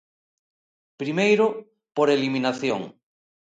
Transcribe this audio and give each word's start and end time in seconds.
Primeiro, 1.01 1.45
por 1.95 2.07
eliminación. 2.15 2.81